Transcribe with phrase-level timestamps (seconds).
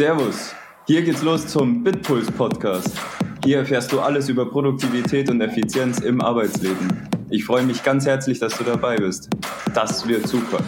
[0.00, 0.54] Servus,
[0.86, 2.98] hier geht's los zum Bitpuls Podcast.
[3.44, 7.06] Hier erfährst du alles über Produktivität und Effizienz im Arbeitsleben.
[7.28, 9.28] Ich freue mich ganz herzlich, dass du dabei bist.
[9.74, 10.64] Das wird super.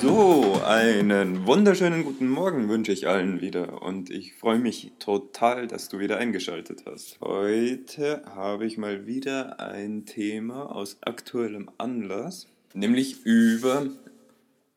[0.00, 5.88] So, einen wunderschönen guten Morgen wünsche ich allen wieder und ich freue mich total, dass
[5.88, 7.20] du wieder eingeschaltet hast.
[7.20, 13.86] Heute habe ich mal wieder ein Thema aus aktuellem Anlass, nämlich über,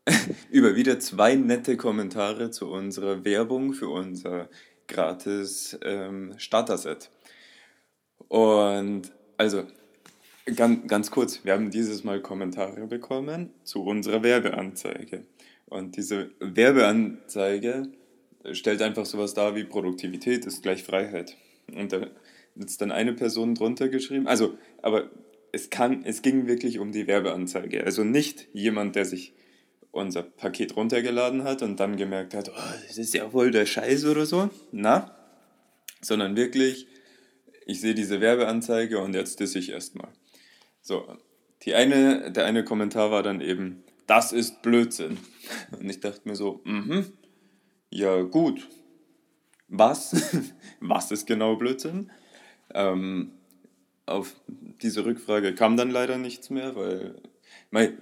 [0.52, 4.50] über wieder zwei nette Kommentare zu unserer Werbung für unser
[4.88, 7.10] gratis ähm, Starter-Set.
[8.30, 9.66] Und also
[10.56, 15.26] Ganz, ganz kurz, wir haben dieses Mal Kommentare bekommen zu unserer Werbeanzeige.
[15.66, 17.90] Und diese Werbeanzeige
[18.54, 21.36] stellt einfach sowas dar wie Produktivität ist gleich Freiheit.
[21.76, 22.08] Und da
[22.56, 24.26] ist dann eine Person drunter geschrieben.
[24.26, 25.10] Also, aber
[25.52, 27.84] es, kann, es ging wirklich um die Werbeanzeige.
[27.84, 29.34] Also nicht jemand, der sich
[29.92, 34.06] unser Paket runtergeladen hat und dann gemerkt hat, oh, das ist ja wohl der Scheiß
[34.06, 34.50] oder so.
[34.72, 35.16] Na,
[36.02, 36.88] sondern wirklich,
[37.66, 40.10] ich sehe diese Werbeanzeige und jetzt disse ich erstmal.
[40.82, 41.18] So,
[41.64, 45.18] die eine, der eine Kommentar war dann eben, das ist Blödsinn.
[45.78, 47.12] Und ich dachte mir so, mhm,
[47.90, 48.68] ja gut.
[49.68, 50.34] Was?
[50.80, 52.10] Was ist genau Blödsinn?
[52.74, 53.34] Ähm,
[54.06, 54.36] auf
[54.82, 57.22] diese Rückfrage kam dann leider nichts mehr, weil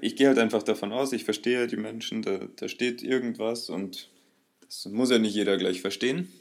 [0.01, 4.09] ich gehe halt einfach davon aus, ich verstehe die Menschen, da, da steht irgendwas und
[4.61, 6.31] das muss ja nicht jeder gleich verstehen.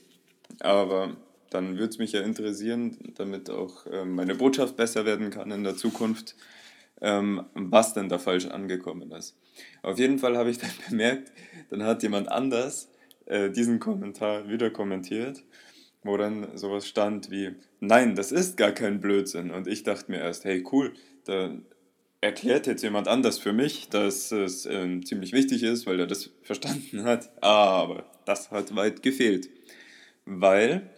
[0.61, 1.17] Aber
[1.51, 5.65] dann würde es mich ja interessieren, damit auch ähm, meine Botschaft besser werden kann in
[5.65, 6.35] der Zukunft,
[7.01, 9.37] ähm, was denn da falsch angekommen ist.
[9.83, 11.33] Auf jeden Fall habe ich dann bemerkt,
[11.71, 12.89] dann hat jemand anders
[13.27, 15.43] äh, diesen Kommentar wieder kommentiert,
[16.03, 19.51] wo dann sowas stand wie, nein, das ist gar kein Blödsinn.
[19.51, 20.93] Und ich dachte mir erst, hey cool,
[21.25, 21.55] da
[22.25, 26.31] erklärt jetzt jemand anders für mich, dass es äh, ziemlich wichtig ist, weil er das
[26.43, 27.31] verstanden hat.
[27.43, 29.51] Aber das hat weit gefehlt.
[30.25, 30.89] Weil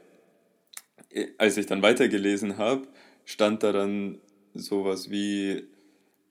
[1.38, 2.86] als ich dann weitergelesen habe,
[3.24, 4.20] stand da dann
[4.54, 5.64] sowas wie,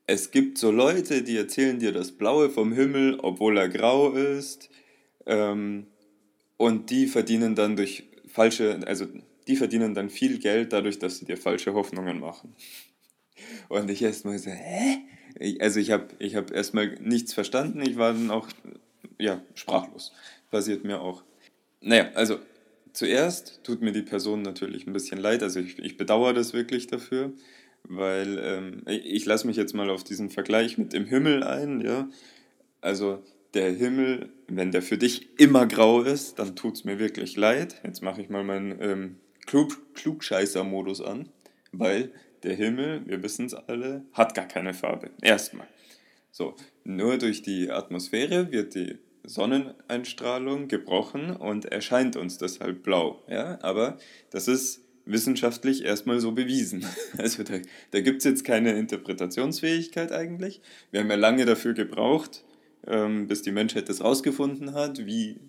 [0.06, 4.70] es gibt so Leute, die erzählen dir das Blaue vom Himmel, obwohl er grau ist.
[5.26, 5.88] Ähm,
[6.56, 9.06] und die verdienen dann durch falsche, also
[9.46, 12.54] die verdienen dann viel Geld dadurch, dass sie dir falsche Hoffnungen machen.
[13.68, 14.98] Und ich erstmal so, hä?
[15.38, 18.48] Ich, also ich habe ich hab erstmal nichts verstanden, ich war dann auch,
[19.18, 20.12] ja, sprachlos.
[20.50, 21.24] Passiert mir auch.
[21.80, 22.38] Naja, also
[22.92, 26.86] zuerst tut mir die Person natürlich ein bisschen leid, also ich, ich bedauere das wirklich
[26.86, 27.32] dafür,
[27.84, 32.08] weil ähm, ich lasse mich jetzt mal auf diesen Vergleich mit dem Himmel ein, ja.
[32.80, 33.22] Also
[33.54, 37.80] der Himmel, wenn der für dich immer grau ist, dann tut es mir wirklich leid.
[37.84, 41.28] Jetzt mache ich mal meinen ähm, Klug Klugscheißer-Modus an,
[41.72, 42.12] weil
[42.46, 45.10] der Himmel, wir wissen es alle, hat gar keine Farbe.
[45.20, 45.66] Erstmal.
[46.30, 53.22] So, nur durch die Atmosphäre wird die Sonneneinstrahlung gebrochen und erscheint uns deshalb blau.
[53.28, 53.58] Ja?
[53.62, 53.98] Aber
[54.30, 56.84] das ist wissenschaftlich erstmal so bewiesen.
[57.18, 57.54] Also da,
[57.90, 60.60] da gibt es jetzt keine Interpretationsfähigkeit eigentlich.
[60.90, 62.44] Wir haben ja lange dafür gebraucht,
[62.86, 65.40] ähm, bis die Menschheit das rausgefunden hat, wie,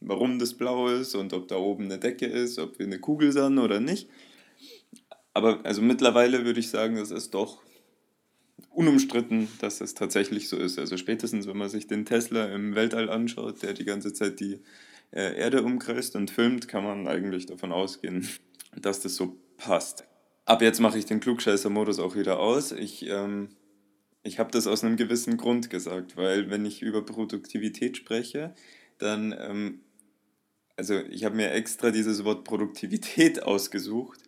[0.00, 3.32] warum das blau ist und ob da oben eine Decke ist, ob wir eine Kugel
[3.32, 4.08] sind oder nicht.
[5.38, 7.62] Aber also mittlerweile würde ich sagen, das ist doch
[8.70, 10.80] unumstritten, dass es tatsächlich so ist.
[10.80, 14.58] Also spätestens, wenn man sich den Tesla im Weltall anschaut, der die ganze Zeit die
[15.12, 18.28] äh, Erde umkreist und filmt, kann man eigentlich davon ausgehen,
[18.76, 20.08] dass das so passt.
[20.44, 22.72] Ab jetzt mache ich den Klugscheißer-Modus auch wieder aus.
[22.72, 23.50] Ich, ähm,
[24.24, 28.56] ich habe das aus einem gewissen Grund gesagt, weil wenn ich über Produktivität spreche,
[28.98, 29.82] dann, ähm,
[30.74, 34.18] also ich habe mir extra dieses Wort Produktivität ausgesucht,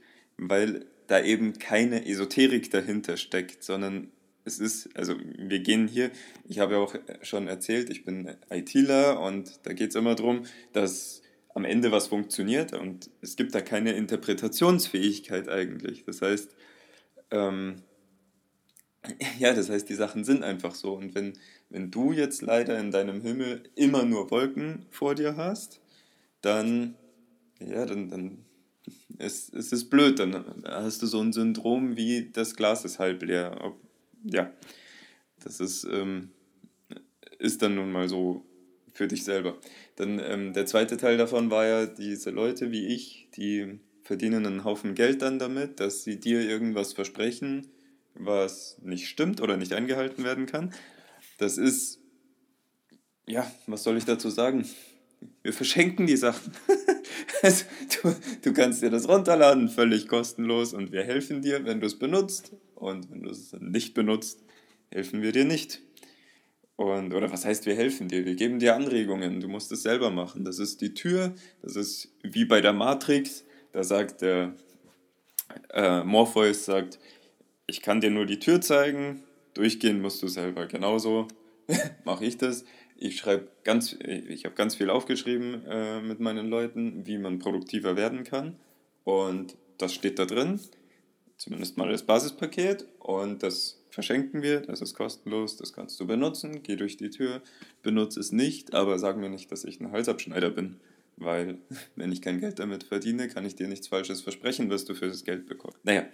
[0.41, 4.13] weil da eben keine Esoterik dahinter steckt, sondern
[4.45, 6.13] es ist, also wir gehen hier,
[6.49, 10.45] ich habe ja auch schon erzählt, ich bin ITler und da geht es immer darum,
[10.73, 11.23] dass
[11.53, 16.05] am Ende was funktioniert und es gibt da keine Interpretationsfähigkeit eigentlich.
[16.05, 16.55] Das heißt,
[17.33, 17.83] ähm,
[19.41, 20.93] ja, das heißt, die Sachen sind einfach so.
[20.93, 21.33] Und wenn,
[21.71, 25.81] wenn du jetzt leider in deinem Himmel immer nur Wolken vor dir hast,
[26.41, 26.95] dann,
[27.59, 28.45] ja, dann, dann
[29.19, 33.23] es, es ist blöd, dann hast du so ein Syndrom wie das Glas ist halb
[33.23, 33.75] leer
[34.25, 34.53] ja,
[35.43, 36.31] das ist, ähm,
[37.39, 38.45] ist dann nun mal so
[38.93, 39.59] für dich selber.
[39.97, 44.65] Dann ähm, der zweite Teil davon war ja diese Leute wie ich, die verdienen einen
[44.65, 47.69] Haufen Geld dann damit, dass sie dir irgendwas versprechen,
[48.15, 50.75] was nicht stimmt oder nicht eingehalten werden kann.
[51.39, 52.01] Das ist,
[53.27, 54.67] ja, was soll ich dazu sagen?
[55.43, 56.53] Wir verschenken die Sachen.
[57.43, 57.65] also,
[58.03, 61.99] du, du kannst dir das runterladen, völlig kostenlos und wir helfen dir, wenn du es
[61.99, 62.53] benutzt.
[62.75, 64.43] Und wenn du es nicht benutzt,
[64.91, 65.83] helfen wir dir nicht.
[66.77, 68.25] Und, oder was heißt, wir helfen dir?
[68.25, 69.41] Wir geben dir Anregungen.
[69.41, 70.47] Du musst es selber machen.
[70.47, 71.35] Das ist die Tür.
[71.61, 73.45] Das ist wie bei der Matrix.
[73.73, 74.55] Da sagt der
[75.75, 76.99] äh, Morpheus, sagt,
[77.67, 79.23] ich kann dir nur die Tür zeigen.
[79.53, 80.67] Durchgehen musst du selber.
[80.67, 81.29] Genauso
[82.05, 82.65] mache ich das.
[83.03, 87.97] Ich schreibe ganz, ich habe ganz viel aufgeschrieben äh, mit meinen Leuten, wie man produktiver
[87.97, 88.57] werden kann.
[89.05, 90.61] Und das steht da drin.
[91.39, 92.87] Zumindest mal das Basispaket.
[92.99, 97.43] Und das verschenken wir, das ist kostenlos, das kannst du benutzen, geh durch die Tür,
[97.83, 100.77] benutze es nicht, aber sag mir nicht, dass ich ein Halsabschneider bin,
[101.17, 101.59] weil
[101.97, 105.09] wenn ich kein Geld damit verdiene, kann ich dir nichts Falsches versprechen, was du für
[105.09, 105.79] das Geld bekommst.
[105.85, 106.07] Naja,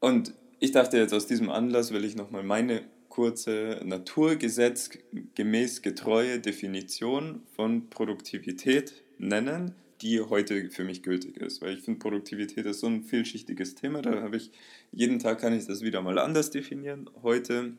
[0.00, 2.82] und ich dachte jetzt aus diesem Anlass will ich nochmal meine
[3.18, 11.60] kurze naturgesetzgemäß getreue Definition von Produktivität nennen, die heute für mich gültig ist.
[11.60, 14.02] Weil ich finde, Produktivität ist so ein vielschichtiges Thema.
[14.02, 14.52] Da habe ich
[14.92, 17.10] jeden Tag kann ich das wieder mal anders definieren.
[17.24, 17.72] Heute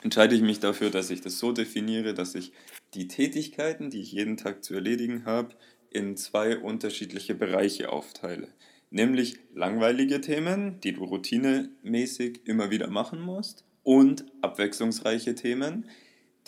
[0.00, 2.52] entscheide ich mich dafür, dass ich das so definiere, dass ich
[2.94, 5.54] die Tätigkeiten, die ich jeden Tag zu erledigen habe,
[5.90, 8.48] in zwei unterschiedliche Bereiche aufteile.
[8.88, 15.88] Nämlich langweilige Themen, die du routinemäßig immer wieder machen musst, und abwechslungsreiche Themen,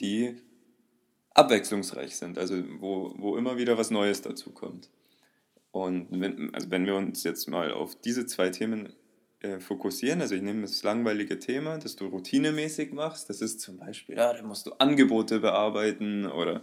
[0.01, 0.37] die
[1.35, 4.89] abwechslungsreich sind, also wo, wo immer wieder was Neues dazu kommt.
[5.73, 8.93] Und wenn, also wenn wir uns jetzt mal auf diese zwei Themen
[9.41, 13.79] äh, fokussieren, also ich nehme das langweilige Thema, das du routinemäßig machst, das ist zum
[13.79, 16.63] Beispiel, ja, da musst du Angebote bearbeiten oder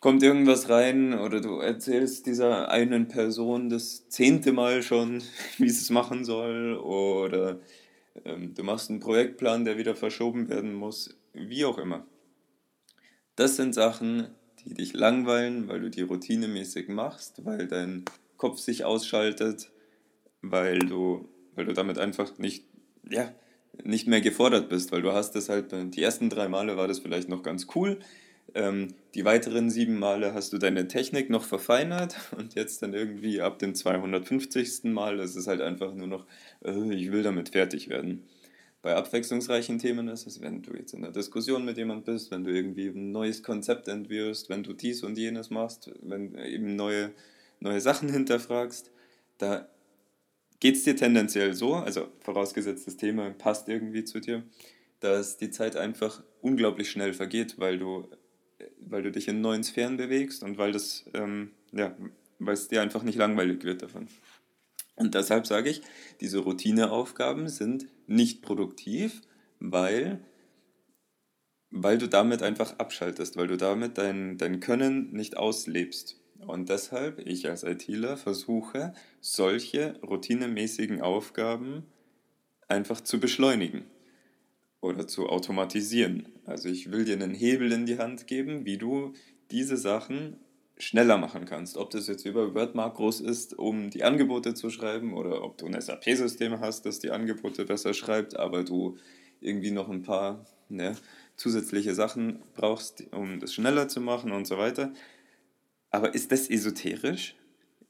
[0.00, 5.22] kommt irgendwas rein oder du erzählst dieser einen Person das zehnte Mal schon,
[5.58, 7.60] wie sie es machen soll oder
[8.24, 12.06] du machst einen Projektplan, der wieder verschoben werden muss, wie auch immer.
[13.36, 14.28] Das sind Sachen,
[14.64, 18.04] die dich langweilen, weil du die routinemäßig machst, weil dein
[18.36, 19.70] Kopf sich ausschaltet,
[20.40, 22.64] weil du, weil du damit einfach nicht,
[23.08, 23.32] ja,
[23.82, 27.00] nicht mehr gefordert bist, weil du hast das halt, die ersten drei Male war das
[27.00, 27.98] vielleicht noch ganz cool,
[28.54, 33.40] ähm, die weiteren sieben Male hast du deine Technik noch verfeinert und jetzt dann irgendwie
[33.40, 34.84] ab dem 250.
[34.84, 36.26] Mal ist es halt einfach nur noch,
[36.64, 38.24] äh, ich will damit fertig werden
[38.84, 42.44] bei abwechslungsreichen Themen ist es, wenn du jetzt in einer Diskussion mit jemand bist, wenn
[42.44, 47.12] du irgendwie ein neues Konzept entwirfst, wenn du dies und jenes machst, wenn eben neue,
[47.60, 48.90] neue Sachen hinterfragst,
[49.38, 49.66] da
[50.60, 54.42] geht es dir tendenziell so, also vorausgesetzt das Thema passt irgendwie zu dir,
[55.00, 58.06] dass die Zeit einfach unglaublich schnell vergeht, weil du,
[58.80, 61.96] weil du dich in neuen Sphären bewegst und weil das, ähm, ja,
[62.38, 64.08] weil es dir einfach nicht langweilig wird davon.
[64.96, 65.82] Und deshalb sage ich,
[66.20, 69.22] diese Routineaufgaben sind nicht produktiv,
[69.58, 70.20] weil,
[71.70, 76.20] weil du damit einfach abschaltest, weil du damit dein, dein Können nicht auslebst.
[76.46, 81.84] Und deshalb, ich als ITler versuche, solche routinemäßigen Aufgaben
[82.68, 83.84] einfach zu beschleunigen
[84.84, 86.28] oder zu automatisieren.
[86.44, 89.12] Also ich will dir einen Hebel in die Hand geben, wie du
[89.50, 90.36] diese Sachen
[90.76, 91.76] schneller machen kannst.
[91.76, 95.80] Ob das jetzt über Word-Makros ist, um die Angebote zu schreiben, oder ob du ein
[95.80, 98.96] SAP-System hast, das die Angebote besser schreibt, aber du
[99.40, 100.96] irgendwie noch ein paar ne,
[101.36, 104.92] zusätzliche Sachen brauchst, um das schneller zu machen und so weiter.
[105.90, 107.36] Aber ist das esoterisch?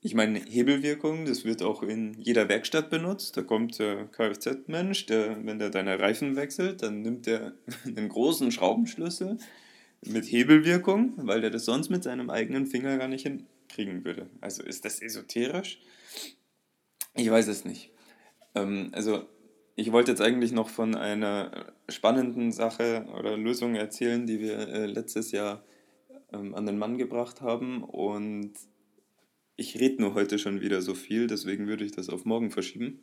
[0.07, 3.39] Ich meine, Hebelwirkung, das wird auch in jeder Werkstatt benutzt.
[3.39, 7.55] Da kommt der Kfz-Mensch, der, wenn der deine Reifen wechselt, dann nimmt er
[7.87, 9.39] einen großen Schraubenschlüssel,
[10.05, 14.29] mit Hebelwirkung, weil der das sonst mit seinem eigenen Finger gar nicht hinkriegen würde.
[14.43, 15.81] Also ist das esoterisch?
[17.15, 17.91] Ich weiß es nicht.
[18.55, 19.25] Ähm, also
[19.75, 24.85] ich wollte jetzt eigentlich noch von einer spannenden Sache oder Lösung erzählen, die wir äh,
[24.85, 25.65] letztes Jahr
[26.31, 28.53] ähm, an den Mann gebracht haben und
[29.57, 33.01] ich rede nur heute schon wieder so viel, deswegen würde ich das auf morgen verschieben.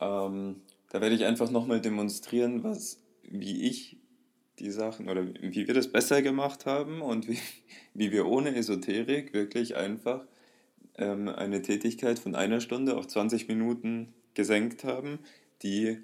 [0.00, 0.56] Ähm,
[0.90, 3.96] da werde ich einfach nochmal demonstrieren, was, wie ich
[4.58, 7.38] die Sachen oder wie wir das besser gemacht haben und wie,
[7.94, 10.24] wie wir ohne Esoterik wirklich einfach
[10.96, 15.18] ähm, eine Tätigkeit von einer Stunde auf 20 Minuten gesenkt haben,
[15.62, 15.98] die,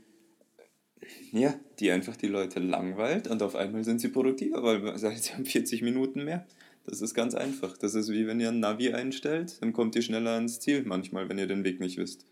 [1.33, 5.45] ja, die einfach die Leute langweilt und auf einmal sind sie produktiver, weil sie haben
[5.45, 6.47] 40 Minuten mehr.
[6.85, 7.77] Das ist ganz einfach.
[7.77, 11.29] Das ist wie wenn ihr ein Navi einstellt, dann kommt ihr schneller ans Ziel manchmal,
[11.29, 12.27] wenn ihr den Weg nicht wisst.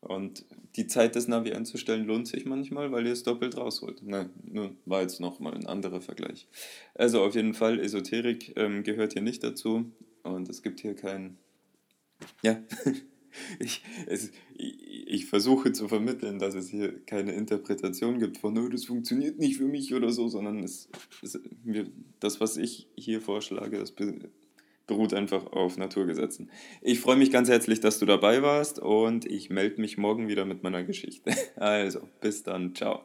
[0.00, 0.44] Und
[0.76, 4.02] die Zeit des Navi einzustellen lohnt sich manchmal, weil ihr es doppelt rausholt.
[4.02, 6.46] Nur war jetzt nochmal ein anderer Vergleich.
[6.94, 9.90] Also auf jeden Fall, Esoterik ähm, gehört hier nicht dazu
[10.22, 11.36] und es gibt hier kein...
[12.42, 12.60] Ja,
[13.58, 18.68] ich, es, ich, ich, versuche zu vermitteln, dass es hier keine Interpretation gibt von, oh,
[18.68, 20.88] das funktioniert nicht für mich oder so, sondern es,
[21.22, 21.38] es,
[22.20, 23.94] das, was ich hier vorschlage, das
[24.86, 26.50] beruht einfach auf Naturgesetzen.
[26.82, 30.44] Ich freue mich ganz herzlich, dass du dabei warst und ich melde mich morgen wieder
[30.44, 31.32] mit meiner Geschichte.
[31.56, 33.02] Also, bis dann, ciao.